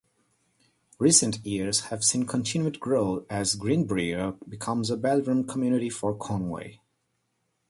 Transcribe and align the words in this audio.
Recent 0.97 1.45
years 1.45 1.81
have 1.91 2.03
seen 2.03 2.25
continued 2.25 2.79
growth 2.79 3.23
as 3.29 3.53
Greenbrier 3.53 4.31
becomes 4.49 4.89
a 4.89 4.97
bedroom 4.97 5.45
community 5.45 5.91
for 5.91 6.15
Conway. 6.15 6.79